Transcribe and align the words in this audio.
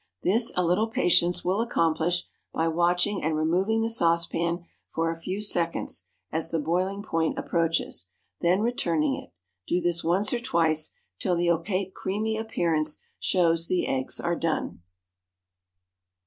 This 0.23 0.51
a 0.55 0.65
little 0.65 0.87
patience 0.87 1.45
will 1.45 1.61
accomplish 1.61 2.23
by 2.51 2.67
watching 2.67 3.21
and 3.21 3.35
removing 3.37 3.83
the 3.83 3.89
saucepan 3.91 4.65
for 4.87 5.11
a 5.11 5.15
few 5.15 5.41
seconds 5.43 6.07
as 6.31 6.49
the 6.49 6.57
boiling 6.57 7.03
point 7.03 7.37
approaches, 7.37 8.07
then 8.39 8.61
returning 8.61 9.13
it; 9.13 9.31
do 9.67 9.79
this 9.79 10.03
once 10.03 10.33
or 10.33 10.39
twice, 10.39 10.89
till 11.19 11.35
the 11.35 11.51
opaque, 11.51 11.93
creamy 11.93 12.35
appearance 12.35 12.97
shows 13.19 13.67
the 13.67 13.85
eggs 13.85 14.19
are 14.19 14.35
done. 14.35 14.81